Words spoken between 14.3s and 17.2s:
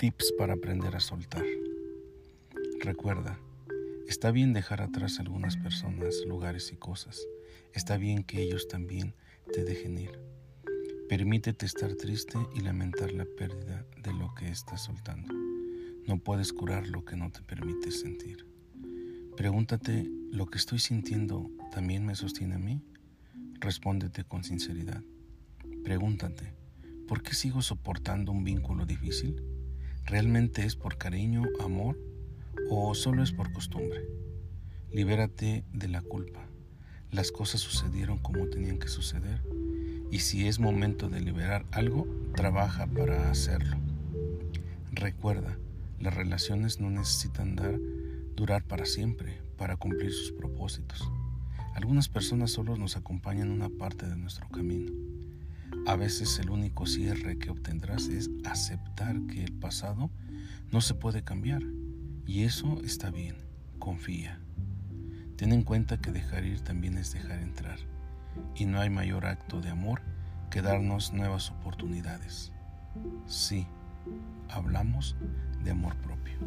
que estás soltando. No puedes curar lo que